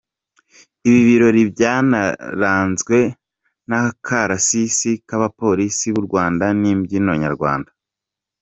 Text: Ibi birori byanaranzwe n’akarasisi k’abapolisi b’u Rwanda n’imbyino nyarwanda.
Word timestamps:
Ibi 0.87 1.01
birori 1.07 1.41
byanaranzwe 1.53 2.97
n’akarasisi 3.69 4.91
k’abapolisi 5.07 5.87
b’u 5.95 6.03
Rwanda 6.07 6.45
n’imbyino 6.61 7.11
nyarwanda. 7.23 7.71